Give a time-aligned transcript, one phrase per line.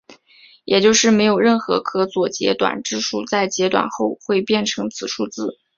[0.65, 5.59] 也就是没有任何可左截短质数在截短后会变成此数字。